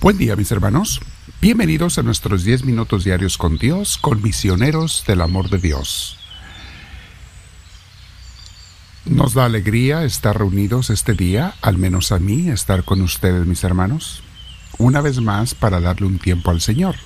Buen 0.00 0.16
día 0.16 0.34
mis 0.34 0.50
hermanos, 0.50 0.98
bienvenidos 1.42 1.98
a 1.98 2.02
nuestros 2.02 2.42
10 2.42 2.64
minutos 2.64 3.04
diarios 3.04 3.36
con 3.36 3.58
Dios, 3.58 3.98
con 3.98 4.22
misioneros 4.22 5.04
del 5.06 5.20
amor 5.20 5.50
de 5.50 5.58
Dios. 5.58 6.16
Nos 9.04 9.34
da 9.34 9.44
alegría 9.44 10.04
estar 10.04 10.38
reunidos 10.38 10.88
este 10.88 11.12
día, 11.12 11.52
al 11.60 11.76
menos 11.76 12.12
a 12.12 12.18
mí, 12.18 12.48
estar 12.48 12.82
con 12.82 13.02
ustedes 13.02 13.44
mis 13.44 13.62
hermanos, 13.62 14.22
una 14.78 15.02
vez 15.02 15.20
más 15.20 15.54
para 15.54 15.80
darle 15.80 16.06
un 16.06 16.18
tiempo 16.18 16.50
al 16.50 16.62
Señor. 16.62 16.96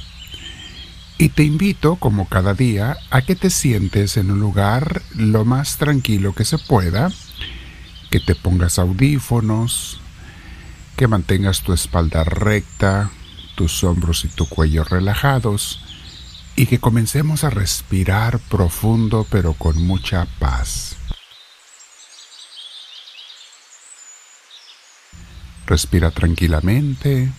Y 1.18 1.30
te 1.30 1.42
invito, 1.42 1.96
como 1.96 2.29
cada 2.29 2.54
día, 2.54 2.96
a 3.11 3.22
que 3.22 3.34
te 3.34 3.50
sientes 3.50 4.17
en 4.17 4.31
un 4.31 4.39
lugar 4.39 5.03
lo 5.17 5.45
más 5.45 5.79
tranquilo 5.79 6.32
que 6.32 6.45
se 6.45 6.58
pueda, 6.58 7.11
que 8.12 8.20
te 8.20 8.36
pongas 8.36 8.79
audífonos, 8.79 10.00
que 10.96 11.08
mantengas 11.08 11.62
tu 11.62 11.72
espalda 11.72 12.25
recta, 12.25 13.11
tus 13.54 13.84
hombros 13.84 14.25
y 14.25 14.29
tu 14.29 14.48
cuello 14.48 14.84
relajados 14.84 15.80
y 16.57 16.67
que 16.67 16.79
comencemos 16.79 17.44
a 17.44 17.50
respirar 17.50 18.39
profundo 18.39 19.26
pero 19.29 19.54
con 19.54 19.84
mucha 19.84 20.26
paz. 20.39 20.96
Respira 25.67 26.11
tranquilamente. 26.11 27.31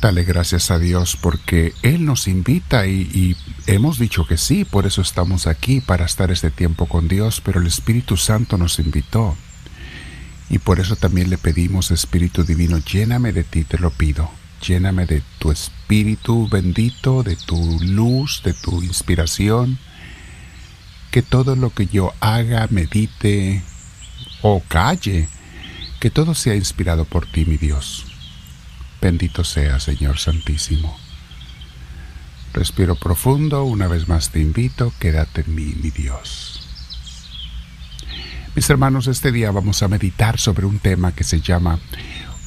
Dale 0.00 0.24
gracias 0.24 0.70
a 0.70 0.78
Dios 0.78 1.16
porque 1.16 1.72
Él 1.82 2.04
nos 2.04 2.28
invita 2.28 2.86
y, 2.86 3.00
y, 3.14 3.36
hemos 3.66 3.98
dicho 3.98 4.26
que 4.26 4.36
sí, 4.36 4.66
por 4.66 4.86
eso 4.86 5.00
estamos 5.00 5.46
aquí, 5.46 5.80
para 5.80 6.04
estar 6.04 6.30
este 6.30 6.50
tiempo 6.50 6.86
con 6.86 7.08
Dios, 7.08 7.40
pero 7.42 7.60
el 7.60 7.66
Espíritu 7.66 8.18
Santo 8.18 8.58
nos 8.58 8.78
invitó. 8.78 9.36
Y 10.48 10.58
por 10.58 10.78
eso 10.78 10.96
también 10.96 11.30
le 11.30 11.38
pedimos, 11.38 11.90
Espíritu 11.90 12.44
Divino, 12.44 12.78
lléname 12.78 13.32
de 13.32 13.44
ti, 13.44 13.64
te 13.64 13.78
lo 13.78 13.90
pido. 13.90 14.30
Lléname 14.66 15.06
de 15.06 15.22
tu 15.38 15.50
Espíritu 15.50 16.48
bendito, 16.48 17.22
de 17.22 17.36
tu 17.36 17.78
luz, 17.80 18.42
de 18.44 18.54
tu 18.54 18.82
inspiración. 18.82 19.78
Que 21.10 21.22
todo 21.22 21.56
lo 21.56 21.70
que 21.70 21.86
yo 21.86 22.12
haga, 22.20 22.68
medite 22.70 23.62
o 24.42 24.62
calle, 24.68 25.28
que 26.00 26.10
todo 26.10 26.34
sea 26.34 26.54
inspirado 26.54 27.04
por 27.04 27.26
ti, 27.26 27.44
mi 27.44 27.56
Dios. 27.56 28.04
Bendito 29.00 29.44
sea, 29.44 29.80
Señor 29.80 30.18
Santísimo. 30.18 30.96
Respiro 32.52 32.96
profundo, 32.96 33.64
una 33.64 33.86
vez 33.86 34.08
más 34.08 34.30
te 34.30 34.40
invito, 34.40 34.92
quédate 34.98 35.42
en 35.42 35.54
mí, 35.54 35.74
mi 35.82 35.90
Dios. 35.90 36.55
Mis 38.56 38.70
hermanos, 38.70 39.06
este 39.06 39.32
día 39.32 39.50
vamos 39.50 39.82
a 39.82 39.88
meditar 39.88 40.38
sobre 40.38 40.64
un 40.64 40.78
tema 40.78 41.12
que 41.12 41.24
se 41.24 41.42
llama 41.42 41.78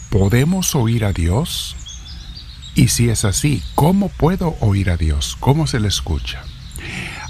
¿Podemos 0.09 0.73
oír 0.73 1.05
a 1.05 1.13
Dios? 1.13 1.75
Y 2.73 2.87
si 2.87 3.09
es 3.09 3.25
así, 3.25 3.61
¿cómo 3.75 4.09
puedo 4.09 4.55
oír 4.59 4.89
a 4.89 4.97
Dios? 4.97 5.37
¿Cómo 5.39 5.67
se 5.67 5.79
le 5.79 5.87
escucha? 5.87 6.41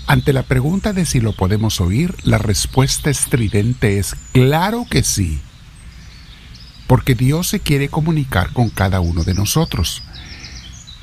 Ante 0.08 0.32
la 0.32 0.44
pregunta 0.44 0.94
de 0.94 1.06
si 1.06 1.20
lo 1.20 1.34
podemos 1.34 1.82
oír, 1.82 2.16
la 2.24 2.38
respuesta 2.38 3.10
estridente 3.10 4.00
es 4.00 4.16
claro 4.32 4.86
que 4.90 5.04
sí. 5.04 5.42
Porque 6.88 7.16
Dios 7.16 7.48
se 7.50 7.60
quiere 7.60 7.90
comunicar 7.90 8.54
con 8.54 8.70
cada 8.70 9.02
uno 9.02 9.26
de 9.26 9.34
nosotros. 9.34 10.04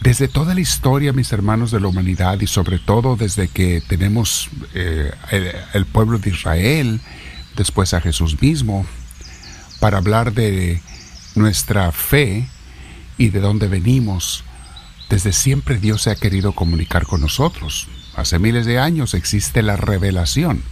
Desde 0.00 0.28
toda 0.28 0.54
la 0.54 0.60
historia, 0.60 1.12
mis 1.12 1.30
hermanos 1.30 1.72
de 1.72 1.80
la 1.80 1.88
humanidad, 1.88 2.40
y 2.40 2.46
sobre 2.46 2.78
todo 2.78 3.16
desde 3.16 3.48
que 3.48 3.82
tenemos 3.86 4.48
eh, 4.72 5.12
el, 5.30 5.52
el 5.74 5.84
pueblo 5.84 6.18
de 6.18 6.30
Israel, 6.30 7.02
después 7.56 7.94
a 7.94 8.00
Jesús 8.00 8.40
mismo, 8.40 8.86
para 9.80 9.98
hablar 9.98 10.32
de 10.32 10.80
nuestra 11.34 11.90
fe 11.92 12.48
y 13.18 13.30
de 13.30 13.40
dónde 13.40 13.68
venimos. 13.68 14.44
Desde 15.08 15.32
siempre 15.32 15.78
Dios 15.78 16.02
se 16.02 16.10
ha 16.10 16.16
querido 16.16 16.52
comunicar 16.52 17.06
con 17.06 17.20
nosotros. 17.20 17.88
Hace 18.14 18.38
miles 18.38 18.66
de 18.66 18.78
años 18.78 19.14
existe 19.14 19.62
la 19.62 19.76
revelación. 19.76 20.62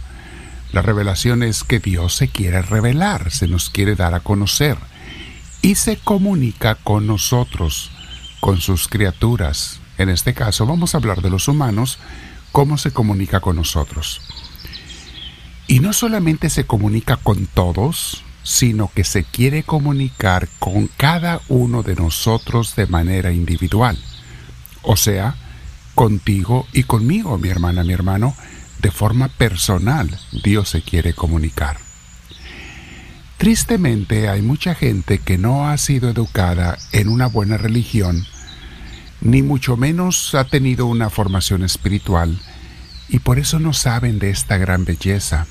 La 0.71 0.81
revelación 0.81 1.43
es 1.43 1.63
que 1.63 1.79
Dios 1.79 2.15
se 2.15 2.27
quiere 2.27 2.61
revelar, 2.61 3.31
se 3.31 3.47
nos 3.47 3.69
quiere 3.69 3.95
dar 3.95 4.13
a 4.13 4.19
conocer 4.19 4.77
y 5.61 5.75
se 5.75 5.97
comunica 5.97 6.75
con 6.75 7.07
nosotros, 7.07 7.91
con 8.39 8.59
sus 8.61 8.87
criaturas. 8.87 9.79
En 9.97 10.09
este 10.09 10.33
caso 10.33 10.65
vamos 10.65 10.93
a 10.93 10.97
hablar 10.97 11.21
de 11.21 11.29
los 11.29 11.47
humanos, 11.47 11.97
cómo 12.51 12.77
se 12.77 12.91
comunica 12.91 13.39
con 13.39 13.55
nosotros. 13.55 14.21
Y 15.75 15.81
no 15.81 15.91
solamente 15.91 16.49
se 16.49 16.65
comunica 16.65 17.17
con 17.17 17.47
todos, 17.47 18.23
sino 18.43 18.89
que 18.95 19.03
se 19.03 19.25
quiere 19.25 19.63
comunicar 19.63 20.47
con 20.57 20.87
cada 20.87 21.41
uno 21.49 21.83
de 21.83 21.95
nosotros 21.95 22.77
de 22.77 22.87
manera 22.87 23.33
individual. 23.33 23.97
O 24.83 24.95
sea, 24.95 25.35
contigo 25.93 26.65
y 26.71 26.83
conmigo, 26.83 27.37
mi 27.37 27.49
hermana, 27.49 27.83
mi 27.83 27.91
hermano, 27.91 28.37
de 28.81 28.89
forma 28.89 29.27
personal 29.27 30.17
Dios 30.45 30.69
se 30.69 30.81
quiere 30.81 31.13
comunicar. 31.13 31.75
Tristemente 33.35 34.29
hay 34.29 34.41
mucha 34.41 34.75
gente 34.75 35.17
que 35.17 35.37
no 35.37 35.67
ha 35.67 35.77
sido 35.77 36.09
educada 36.09 36.77
en 36.93 37.09
una 37.09 37.27
buena 37.27 37.57
religión, 37.57 38.25
ni 39.19 39.41
mucho 39.41 39.75
menos 39.75 40.35
ha 40.35 40.45
tenido 40.45 40.85
una 40.85 41.09
formación 41.09 41.65
espiritual, 41.65 42.39
y 43.09 43.19
por 43.19 43.39
eso 43.39 43.59
no 43.59 43.73
saben 43.73 44.19
de 44.19 44.29
esta 44.29 44.55
gran 44.55 44.85
belleza 44.85 45.47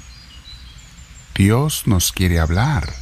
Dios 1.35 1.83
nos 1.87 2.13
quiere 2.13 2.39
hablar, 2.39 2.93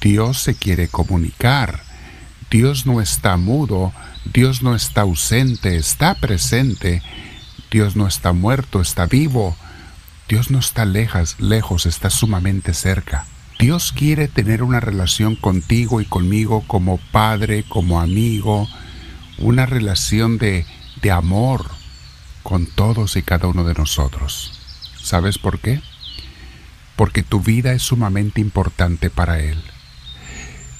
Dios 0.00 0.38
se 0.38 0.54
quiere 0.54 0.88
comunicar, 0.88 1.82
Dios 2.50 2.86
no 2.86 3.02
está 3.02 3.36
mudo, 3.36 3.92
Dios 4.32 4.62
no 4.62 4.74
está 4.74 5.02
ausente, 5.02 5.76
está 5.76 6.14
presente, 6.14 7.02
Dios 7.70 7.96
no 7.96 8.06
está 8.06 8.32
muerto, 8.32 8.80
está 8.80 9.04
vivo, 9.04 9.56
Dios 10.26 10.50
no 10.50 10.58
está 10.58 10.86
lejos, 10.86 11.36
lejos, 11.38 11.84
está 11.84 12.08
sumamente 12.08 12.72
cerca. 12.72 13.26
Dios 13.58 13.92
quiere 13.92 14.26
tener 14.26 14.62
una 14.62 14.80
relación 14.80 15.36
contigo 15.36 16.00
y 16.00 16.06
conmigo 16.06 16.64
como 16.66 16.96
padre, 17.12 17.64
como 17.68 18.00
amigo, 18.00 18.68
una 19.36 19.66
relación 19.66 20.38
de, 20.38 20.64
de 21.02 21.10
amor 21.10 21.66
con 22.42 22.64
todos 22.64 23.16
y 23.16 23.22
cada 23.22 23.48
uno 23.48 23.64
de 23.64 23.74
nosotros. 23.74 24.58
¿Sabes 25.02 25.36
por 25.36 25.58
qué? 25.58 25.82
Porque 27.00 27.22
tu 27.22 27.40
vida 27.40 27.72
es 27.72 27.82
sumamente 27.82 28.42
importante 28.42 29.08
para 29.08 29.40
Él. 29.40 29.58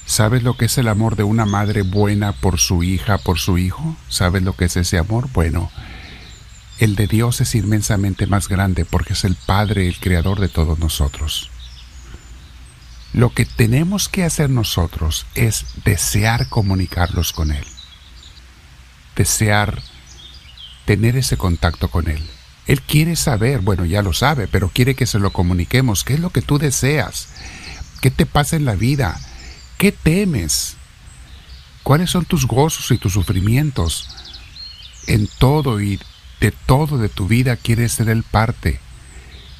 ¿Sabes 0.05 0.43
lo 0.43 0.55
que 0.55 0.65
es 0.65 0.77
el 0.77 0.87
amor 0.87 1.15
de 1.15 1.23
una 1.23 1.47
madre 1.47 1.81
buena 1.81 2.31
por 2.31 2.59
su 2.59 2.83
hija, 2.83 3.17
por 3.17 3.39
su 3.39 3.57
hijo? 3.57 3.97
¿Sabes 4.07 4.43
lo 4.43 4.55
que 4.55 4.65
es 4.65 4.77
ese 4.77 4.99
amor? 4.99 5.29
Bueno, 5.33 5.71
el 6.77 6.95
de 6.95 7.07
Dios 7.07 7.41
es 7.41 7.55
inmensamente 7.55 8.27
más 8.27 8.49
grande 8.49 8.85
porque 8.85 9.13
es 9.13 9.23
el 9.23 9.33
Padre, 9.33 9.87
el 9.87 9.99
Creador 9.99 10.39
de 10.39 10.47
todos 10.47 10.77
nosotros. 10.77 11.49
Lo 13.13 13.33
que 13.33 13.45
tenemos 13.47 14.07
que 14.07 14.23
hacer 14.23 14.51
nosotros 14.51 15.25
es 15.33 15.65
desear 15.85 16.49
comunicarlos 16.49 17.33
con 17.33 17.49
Él, 17.49 17.65
desear 19.15 19.81
tener 20.85 21.17
ese 21.17 21.37
contacto 21.37 21.89
con 21.89 22.07
Él. 22.07 22.21
Él 22.67 22.81
quiere 22.81 23.15
saber, 23.15 23.59
bueno, 23.59 23.85
ya 23.85 24.01
lo 24.01 24.13
sabe, 24.13 24.47
pero 24.47 24.69
quiere 24.69 24.95
que 24.95 25.07
se 25.07 25.19
lo 25.19 25.31
comuniquemos. 25.31 26.03
¿Qué 26.03 26.13
es 26.13 26.19
lo 26.19 26.29
que 26.29 26.41
tú 26.41 26.57
deseas? 26.57 27.29
¿Qué 28.01 28.11
te 28.11 28.25
pasa 28.25 28.55
en 28.55 28.65
la 28.65 28.75
vida? 28.75 29.19
¿Qué 29.77 29.91
temes? 29.91 30.75
¿Cuáles 31.83 32.11
son 32.11 32.25
tus 32.25 32.45
gozos 32.45 32.91
y 32.91 32.97
tus 32.97 33.13
sufrimientos? 33.13 34.07
En 35.07 35.27
todo 35.39 35.81
y 35.81 35.99
de 36.39 36.51
todo 36.51 36.97
de 36.97 37.09
tu 37.09 37.27
vida 37.27 37.55
quiere 37.55 37.89
ser 37.89 38.09
Él 38.09 38.23
parte. 38.23 38.79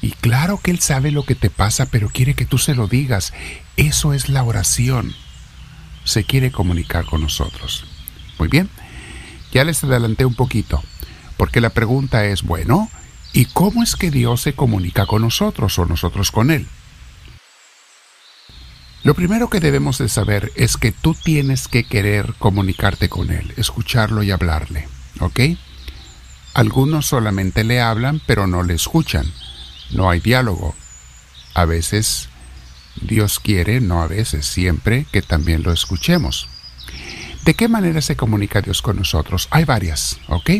Y 0.00 0.10
claro 0.10 0.58
que 0.58 0.70
Él 0.70 0.80
sabe 0.80 1.12
lo 1.12 1.24
que 1.24 1.34
te 1.34 1.50
pasa, 1.50 1.86
pero 1.86 2.08
quiere 2.08 2.34
que 2.34 2.44
tú 2.44 2.58
se 2.58 2.74
lo 2.74 2.88
digas. 2.88 3.32
Eso 3.76 4.12
es 4.12 4.28
la 4.28 4.42
oración. 4.42 5.14
Se 6.04 6.24
quiere 6.24 6.50
comunicar 6.50 7.04
con 7.04 7.22
nosotros. 7.22 7.84
Muy 8.38 8.48
bien, 8.48 8.68
ya 9.52 9.64
les 9.64 9.82
adelanté 9.84 10.24
un 10.24 10.34
poquito. 10.34 10.82
Porque 11.42 11.60
la 11.60 11.70
pregunta 11.70 12.24
es, 12.26 12.44
bueno, 12.44 12.88
¿y 13.32 13.46
cómo 13.46 13.82
es 13.82 13.96
que 13.96 14.12
Dios 14.12 14.42
se 14.42 14.52
comunica 14.52 15.06
con 15.06 15.22
nosotros 15.22 15.76
o 15.80 15.86
nosotros 15.86 16.30
con 16.30 16.52
Él? 16.52 16.68
Lo 19.02 19.14
primero 19.14 19.50
que 19.50 19.58
debemos 19.58 19.98
de 19.98 20.08
saber 20.08 20.52
es 20.54 20.76
que 20.76 20.92
tú 20.92 21.16
tienes 21.20 21.66
que 21.66 21.82
querer 21.82 22.34
comunicarte 22.38 23.08
con 23.08 23.32
Él, 23.32 23.52
escucharlo 23.56 24.22
y 24.22 24.30
hablarle, 24.30 24.86
¿ok? 25.18 25.40
Algunos 26.54 27.06
solamente 27.06 27.64
le 27.64 27.80
hablan 27.80 28.22
pero 28.24 28.46
no 28.46 28.62
le 28.62 28.74
escuchan, 28.74 29.26
no 29.90 30.10
hay 30.10 30.20
diálogo. 30.20 30.76
A 31.54 31.64
veces 31.64 32.28
Dios 33.00 33.40
quiere, 33.40 33.80
no 33.80 34.00
a 34.00 34.06
veces, 34.06 34.46
siempre 34.46 35.06
que 35.10 35.22
también 35.22 35.64
lo 35.64 35.72
escuchemos. 35.72 36.46
¿De 37.44 37.54
qué 37.54 37.66
manera 37.66 38.00
se 38.00 38.14
comunica 38.14 38.60
Dios 38.60 38.80
con 38.80 38.94
nosotros? 38.94 39.48
Hay 39.50 39.64
varias, 39.64 40.20
¿ok? 40.28 40.50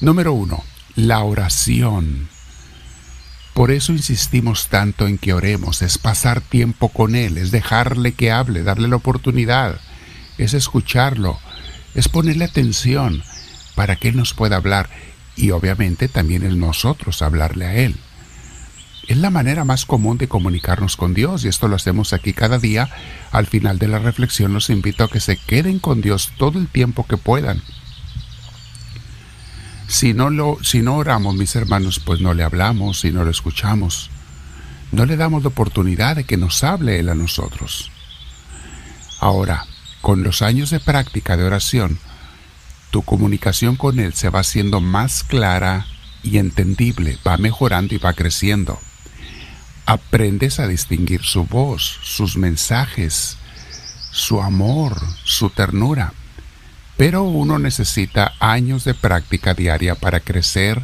Número 0.00 0.34
uno, 0.34 0.62
la 0.94 1.20
oración. 1.20 2.28
Por 3.54 3.70
eso 3.70 3.92
insistimos 3.92 4.68
tanto 4.68 5.06
en 5.06 5.16
que 5.16 5.32
oremos, 5.32 5.80
es 5.80 5.96
pasar 5.96 6.42
tiempo 6.42 6.90
con 6.90 7.14
Él, 7.14 7.38
es 7.38 7.50
dejarle 7.50 8.12
que 8.12 8.30
hable, 8.30 8.62
darle 8.62 8.88
la 8.88 8.96
oportunidad, 8.96 9.80
es 10.36 10.52
escucharlo, 10.52 11.38
es 11.94 12.08
ponerle 12.08 12.44
atención 12.44 13.22
para 13.74 13.96
que 13.96 14.08
Él 14.08 14.16
nos 14.16 14.34
pueda 14.34 14.56
hablar 14.56 14.90
y 15.34 15.52
obviamente 15.52 16.08
también 16.08 16.42
es 16.44 16.54
nosotros 16.56 17.22
hablarle 17.22 17.64
a 17.64 17.74
Él. 17.76 17.96
Es 19.08 19.16
la 19.16 19.30
manera 19.30 19.64
más 19.64 19.86
común 19.86 20.18
de 20.18 20.28
comunicarnos 20.28 20.96
con 20.96 21.14
Dios 21.14 21.42
y 21.44 21.48
esto 21.48 21.68
lo 21.68 21.76
hacemos 21.76 22.12
aquí 22.12 22.34
cada 22.34 22.58
día. 22.58 22.90
Al 23.32 23.46
final 23.46 23.78
de 23.78 23.88
la 23.88 23.98
reflexión 23.98 24.52
los 24.52 24.68
invito 24.68 25.04
a 25.04 25.08
que 25.08 25.20
se 25.20 25.38
queden 25.38 25.78
con 25.78 26.02
Dios 26.02 26.32
todo 26.36 26.58
el 26.58 26.68
tiempo 26.68 27.06
que 27.06 27.16
puedan. 27.16 27.62
Si 29.88 30.14
no, 30.14 30.30
lo, 30.30 30.58
si 30.62 30.82
no 30.82 30.96
oramos, 30.96 31.34
mis 31.36 31.54
hermanos, 31.54 32.00
pues 32.04 32.20
no 32.20 32.34
le 32.34 32.42
hablamos 32.42 33.04
y 33.04 33.12
no 33.12 33.24
lo 33.24 33.30
escuchamos. 33.30 34.10
No 34.92 35.06
le 35.06 35.16
damos 35.16 35.42
la 35.42 35.48
oportunidad 35.48 36.16
de 36.16 36.24
que 36.24 36.36
nos 36.36 36.64
hable 36.64 36.98
Él 36.98 37.08
a 37.08 37.14
nosotros. 37.14 37.90
Ahora, 39.20 39.64
con 40.00 40.22
los 40.22 40.42
años 40.42 40.70
de 40.70 40.80
práctica 40.80 41.36
de 41.36 41.44
oración, 41.44 41.98
tu 42.90 43.02
comunicación 43.02 43.76
con 43.76 43.98
Él 43.98 44.14
se 44.14 44.30
va 44.30 44.40
haciendo 44.40 44.80
más 44.80 45.22
clara 45.24 45.86
y 46.22 46.38
entendible, 46.38 47.18
va 47.26 47.36
mejorando 47.36 47.94
y 47.94 47.98
va 47.98 48.12
creciendo. 48.12 48.78
Aprendes 49.84 50.58
a 50.58 50.66
distinguir 50.66 51.22
su 51.22 51.44
voz, 51.44 51.98
sus 52.02 52.36
mensajes, 52.36 53.36
su 54.10 54.42
amor, 54.42 55.00
su 55.24 55.50
ternura. 55.50 56.12
Pero 56.96 57.24
uno 57.24 57.58
necesita 57.58 58.34
años 58.40 58.84
de 58.84 58.94
práctica 58.94 59.54
diaria 59.54 59.94
para 59.94 60.20
crecer 60.20 60.82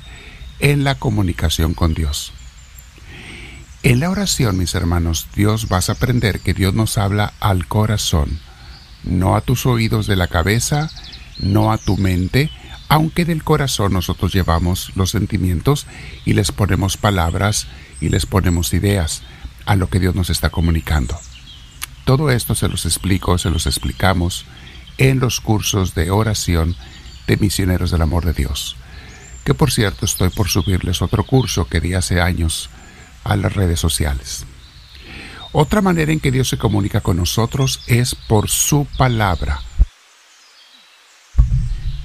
en 0.59 0.85
la 0.85 0.94
comunicación 0.94 1.75
con 1.75 1.94
Dios. 1.94 2.32
En 3.82 3.99
la 3.99 4.11
oración, 4.11 4.59
mis 4.59 4.75
hermanos, 4.75 5.26
Dios 5.35 5.69
vas 5.69 5.88
a 5.88 5.93
aprender 5.93 6.41
que 6.41 6.55
Dios 6.55 6.73
nos 6.75 6.99
habla 6.99 7.32
al 7.41 7.67
corazón, 7.67 8.38
no 9.03 9.35
a 9.35 9.41
tus 9.41 9.67
oídos 9.67 10.06
de 10.06 10.14
la 10.14 10.29
cabeza, 10.29 10.88
no 11.41 11.73
a 11.73 11.79
tu 11.79 11.97
mente, 11.97 12.50
aunque 12.88 13.25
del 13.25 13.43
corazón 13.43 13.94
nosotros 13.94 14.32
llevamos 14.32 14.93
los 14.94 15.11
sentimientos 15.11 15.87
y 16.25 16.35
les 16.35 16.53
ponemos 16.53 16.97
palabras 16.97 17.67
y 18.00 18.11
les 18.11 18.26
ponemos 18.26 18.73
ideas 18.75 19.23
a 19.67 19.75
lo 19.75 19.88
que 19.88 19.99
Dios 19.99 20.14
nos 20.14 20.31
está 20.31 20.50
comunicando. 20.50 21.19
Todo 22.05 22.31
esto 22.31 22.55
se 22.55 22.69
los 22.69 22.85
explico, 22.85 23.38
se 23.38 23.50
los 23.50 23.67
explicamos 23.67 24.44
en 24.99 25.21
los 25.21 25.41
cursos 25.41 25.94
de 25.94 26.11
oración 26.11 26.77
de 27.27 27.37
misioneros 27.37 27.91
del 27.91 28.03
amor 28.03 28.25
de 28.25 28.33
Dios, 28.33 28.77
que 29.44 29.55
por 29.55 29.71
cierto 29.71 30.05
estoy 30.05 30.31
por 30.31 30.49
subirles 30.49 31.03
otro 31.03 31.25
curso 31.25 31.67
que 31.67 31.81
di 31.81 31.94
hace 31.94 32.21
años 32.21 32.71
a 33.25 33.37
las 33.37 33.55
redes 33.55 33.81
sociales. 33.81 34.44
Otra 35.53 35.83
manera 35.83 36.12
en 36.12 36.21
que 36.21 36.33
Dios 36.33 36.49
se 36.49 36.59
comunica 36.59 37.00
con 37.00 37.19
nosotros 37.19 37.81
es 37.87 38.15
por 38.15 38.49
su 38.49 38.87
palabra. 38.97 39.61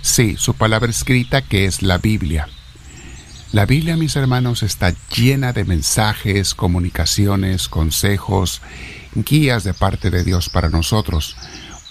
Sí, 0.02 0.36
su 0.38 0.54
palabra 0.54 0.90
escrita 0.90 1.42
que 1.42 1.66
es 1.66 1.82
la 1.82 1.98
Biblia. 1.98 2.48
La 3.54 3.66
Biblia, 3.66 3.96
mis 3.96 4.18
hermanos, 4.18 4.64
está 4.64 4.94
llena 5.16 5.54
de 5.54 5.64
mensajes, 5.64 6.54
comunicaciones, 6.54 7.70
consejos, 7.70 8.62
guías 9.16 9.64
de 9.64 9.74
parte 9.74 10.10
de 10.10 10.26
Dios 10.26 10.50
para 10.50 10.70
nosotros. 10.70 11.38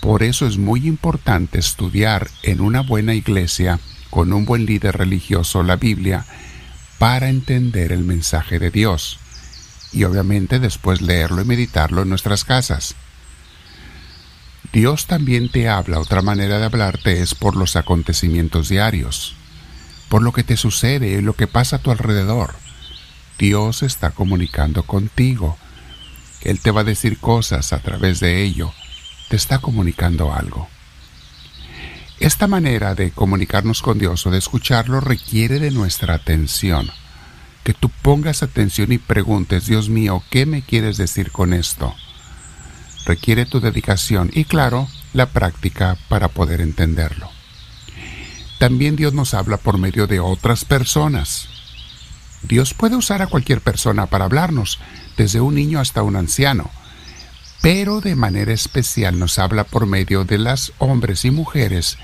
Por 0.06 0.22
eso 0.22 0.46
es 0.46 0.56
muy 0.56 0.86
importante 0.86 1.58
estudiar 1.58 2.30
en 2.44 2.60
una 2.60 2.80
buena 2.80 3.12
iglesia, 3.14 3.80
con 4.08 4.32
un 4.32 4.44
buen 4.44 4.64
líder 4.64 4.96
religioso, 4.96 5.64
la 5.64 5.74
Biblia, 5.74 6.24
para 7.00 7.28
entender 7.28 7.90
el 7.90 8.04
mensaje 8.04 8.60
de 8.60 8.70
Dios 8.70 9.18
y 9.90 10.04
obviamente 10.04 10.60
después 10.60 11.02
leerlo 11.02 11.42
y 11.42 11.44
meditarlo 11.44 12.02
en 12.02 12.08
nuestras 12.08 12.44
casas. 12.44 12.94
Dios 14.72 15.06
también 15.06 15.50
te 15.50 15.68
habla, 15.68 15.98
otra 15.98 16.22
manera 16.22 16.60
de 16.60 16.66
hablarte 16.66 17.20
es 17.20 17.34
por 17.34 17.56
los 17.56 17.74
acontecimientos 17.74 18.68
diarios, 18.68 19.34
por 20.08 20.22
lo 20.22 20.30
que 20.30 20.44
te 20.44 20.56
sucede 20.56 21.08
y 21.08 21.20
lo 21.20 21.32
que 21.32 21.48
pasa 21.48 21.76
a 21.76 21.80
tu 21.80 21.90
alrededor. 21.90 22.54
Dios 23.40 23.82
está 23.82 24.12
comunicando 24.12 24.84
contigo. 24.84 25.58
Él 26.42 26.60
te 26.60 26.70
va 26.70 26.82
a 26.82 26.84
decir 26.84 27.18
cosas 27.18 27.72
a 27.72 27.80
través 27.80 28.20
de 28.20 28.44
ello. 28.44 28.72
Te 29.28 29.36
está 29.36 29.58
comunicando 29.58 30.32
algo. 30.32 30.68
Esta 32.20 32.46
manera 32.46 32.94
de 32.94 33.10
comunicarnos 33.10 33.82
con 33.82 33.98
Dios 33.98 34.24
o 34.26 34.30
de 34.30 34.38
escucharlo 34.38 35.00
requiere 35.00 35.58
de 35.58 35.72
nuestra 35.72 36.14
atención. 36.14 36.90
Que 37.64 37.74
tú 37.74 37.90
pongas 37.90 38.44
atención 38.44 38.92
y 38.92 38.98
preguntes, 38.98 39.66
Dios 39.66 39.88
mío, 39.88 40.22
¿qué 40.30 40.46
me 40.46 40.62
quieres 40.62 40.96
decir 40.96 41.32
con 41.32 41.52
esto? 41.52 41.94
Requiere 43.04 43.46
tu 43.46 43.60
dedicación 43.60 44.30
y, 44.32 44.44
claro, 44.44 44.88
la 45.12 45.26
práctica 45.26 45.96
para 46.08 46.28
poder 46.28 46.60
entenderlo. 46.60 47.28
También 48.58 48.94
Dios 48.94 49.12
nos 49.12 49.34
habla 49.34 49.56
por 49.56 49.76
medio 49.76 50.06
de 50.06 50.20
otras 50.20 50.64
personas. 50.64 51.48
Dios 52.42 52.74
puede 52.74 52.94
usar 52.94 53.22
a 53.22 53.26
cualquier 53.26 53.60
persona 53.60 54.06
para 54.06 54.24
hablarnos, 54.24 54.78
desde 55.16 55.40
un 55.40 55.56
niño 55.56 55.80
hasta 55.80 56.04
un 56.04 56.14
anciano 56.14 56.70
pero 57.62 58.00
de 58.00 58.14
manera 58.14 58.52
especial 58.52 59.18
nos 59.18 59.38
habla 59.38 59.64
por 59.64 59.86
medio 59.86 60.24
de 60.24 60.38
las 60.38 60.72
hombres 60.78 61.24
y 61.24 61.30
mujeres 61.30 61.98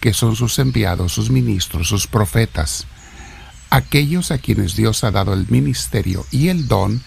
que 0.00 0.14
son 0.14 0.36
sus 0.36 0.58
enviados, 0.58 1.12
sus 1.12 1.30
ministros, 1.30 1.88
sus 1.88 2.06
profetas, 2.06 2.86
aquellos 3.70 4.30
a 4.30 4.38
quienes 4.38 4.76
Dios 4.76 5.04
ha 5.04 5.10
dado 5.10 5.34
el 5.34 5.46
ministerio 5.48 6.26
y 6.30 6.48
el 6.48 6.68
don 6.68 7.02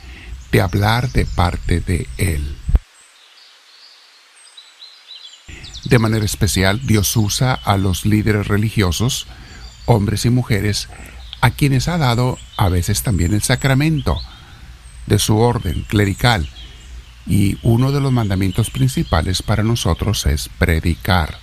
de 0.52 0.62
hablar 0.62 1.12
de 1.12 1.26
parte 1.26 1.82
de 1.82 2.08
Él. 2.18 2.56
De 5.86 6.00
manera 6.00 6.24
especial, 6.24 6.86
Dios 6.86 7.16
usa 7.18 7.54
a 7.54 7.78
los 7.78 8.06
líderes 8.06 8.48
religiosos, 8.48 9.28
hombres 9.86 10.26
y 10.26 10.30
mujeres, 10.30 10.88
a 11.42 11.52
quienes 11.52 11.88
ha 11.88 11.98
dado 11.98 12.38
a 12.56 12.70
veces 12.70 13.04
también 13.04 13.34
el 13.34 13.42
sacramento 13.42 14.22
de 15.08 15.20
su 15.20 15.38
orden 15.38 15.84
clerical, 15.84 16.50
y 17.26 17.58
uno 17.62 17.92
de 17.92 18.02
los 18.02 18.12
mandamientos 18.12 18.70
principales 18.70 19.42
para 19.42 19.64
nosotros 19.64 20.26
es 20.26 20.50
predicar. 20.58 21.38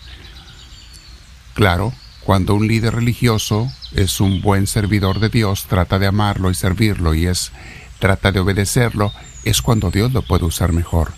Claro, 1.55 1.93
cuando 2.23 2.55
un 2.55 2.69
líder 2.69 2.95
religioso 2.95 3.71
es 3.93 4.21
un 4.21 4.41
buen 4.41 4.67
servidor 4.67 5.21
de 5.21 5.31
Dios, 5.31 5.67
trata 5.69 5.99
de 5.99 6.07
amarlo 6.07 6.51
y 6.51 6.55
servirlo 6.55 7.15
y 7.15 7.27
es 7.27 7.53
trata 7.99 8.33
de 8.33 8.41
obedecerlo, 8.41 9.13
es 9.45 9.63
cuando 9.63 9.91
Dios 9.91 10.13
lo 10.13 10.23
puede 10.23 10.45
usar 10.45 10.73
mejor. 10.73 11.13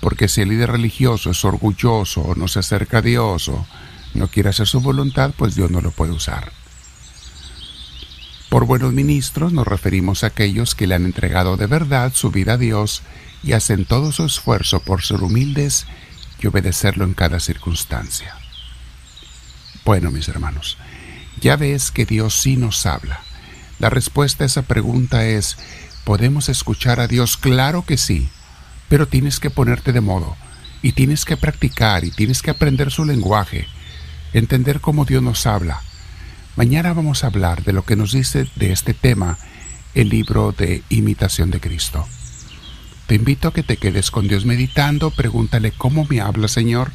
Porque 0.00 0.28
si 0.28 0.42
el 0.42 0.50
líder 0.50 0.72
religioso 0.72 1.30
es 1.30 1.44
orgulloso 1.44 2.20
o 2.20 2.34
no 2.34 2.48
se 2.48 2.58
acerca 2.58 2.98
a 2.98 3.02
Dios 3.02 3.48
o 3.48 3.66
no 4.14 4.28
quiere 4.28 4.50
hacer 4.50 4.66
su 4.66 4.80
voluntad, 4.80 5.32
pues 5.36 5.54
Dios 5.54 5.70
no 5.70 5.80
lo 5.80 5.90
puede 5.90 6.12
usar. 6.12 6.52
Buenos 8.66 8.92
ministros 8.92 9.52
nos 9.52 9.64
referimos 9.64 10.24
a 10.24 10.26
aquellos 10.26 10.74
que 10.74 10.88
le 10.88 10.96
han 10.96 11.04
entregado 11.04 11.56
de 11.56 11.68
verdad 11.68 12.12
su 12.12 12.32
vida 12.32 12.54
a 12.54 12.56
Dios 12.56 13.02
y 13.44 13.52
hacen 13.52 13.84
todo 13.84 14.10
su 14.10 14.24
esfuerzo 14.24 14.80
por 14.80 15.04
ser 15.04 15.22
humildes 15.22 15.86
y 16.40 16.48
obedecerlo 16.48 17.04
en 17.04 17.14
cada 17.14 17.38
circunstancia. 17.38 18.34
Bueno, 19.84 20.10
mis 20.10 20.26
hermanos, 20.26 20.78
ya 21.40 21.54
ves 21.54 21.92
que 21.92 22.06
Dios 22.06 22.34
sí 22.34 22.56
nos 22.56 22.86
habla. 22.86 23.20
La 23.78 23.88
respuesta 23.88 24.42
a 24.42 24.48
esa 24.48 24.62
pregunta 24.62 25.24
es, 25.24 25.56
¿podemos 26.02 26.48
escuchar 26.48 26.98
a 26.98 27.06
Dios? 27.06 27.36
Claro 27.36 27.84
que 27.86 27.96
sí, 27.96 28.28
pero 28.88 29.06
tienes 29.06 29.38
que 29.38 29.50
ponerte 29.50 29.92
de 29.92 30.00
modo, 30.00 30.36
y 30.82 30.90
tienes 30.90 31.24
que 31.24 31.36
practicar, 31.36 32.04
y 32.04 32.10
tienes 32.10 32.42
que 32.42 32.50
aprender 32.50 32.90
su 32.90 33.04
lenguaje, 33.04 33.68
entender 34.32 34.80
cómo 34.80 35.04
Dios 35.04 35.22
nos 35.22 35.46
habla. 35.46 35.82
Mañana 36.56 36.94
vamos 36.94 37.22
a 37.22 37.26
hablar 37.26 37.64
de 37.64 37.74
lo 37.74 37.84
que 37.84 37.96
nos 37.96 38.12
dice 38.12 38.48
de 38.56 38.72
este 38.72 38.94
tema 38.94 39.36
el 39.94 40.08
libro 40.08 40.52
de 40.52 40.82
Imitación 40.88 41.50
de 41.50 41.60
Cristo. 41.60 42.06
Te 43.06 43.16
invito 43.16 43.48
a 43.48 43.52
que 43.52 43.62
te 43.62 43.76
quedes 43.76 44.10
con 44.10 44.26
Dios 44.26 44.46
meditando, 44.46 45.10
pregúntale 45.10 45.72
cómo 45.72 46.06
me 46.08 46.22
habla 46.22 46.48
Señor, 46.48 46.92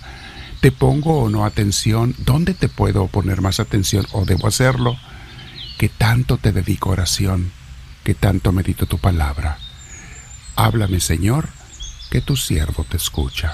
te 0.61 0.71
pongo 0.71 1.19
o 1.19 1.29
no 1.29 1.45
atención, 1.45 2.15
dónde 2.17 2.55
te 2.55 2.69
puedo 2.69 3.05
poner 3.05 3.41
más 3.41 3.59
atención 3.59 4.07
o 4.13 4.25
debo 4.25 4.47
hacerlo, 4.47 4.97
que 5.77 5.89
tanto 5.89 6.37
te 6.37 6.51
dedico 6.51 6.89
oración, 6.89 7.51
que 8.03 8.15
tanto 8.15 8.51
medito 8.51 8.87
tu 8.87 8.97
palabra. 8.97 9.59
Háblame 10.55 10.99
Señor, 10.99 11.49
que 12.09 12.21
tu 12.21 12.35
siervo 12.35 12.83
te 12.83 12.97
escucha. 12.97 13.53